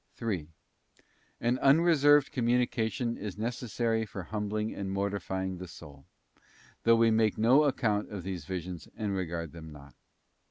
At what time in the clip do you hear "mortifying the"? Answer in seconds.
4.91-5.67